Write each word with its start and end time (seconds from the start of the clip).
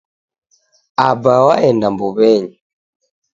Aba 1.09 1.33
waenda 1.47 1.87
mbuwenyi 1.93 2.55